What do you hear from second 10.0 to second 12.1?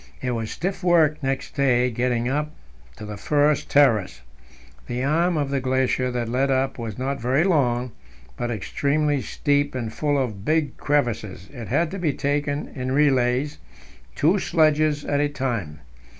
of big crevasses; it had to